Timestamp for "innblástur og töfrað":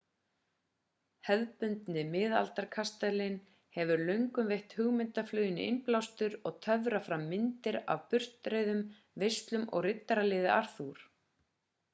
5.73-7.07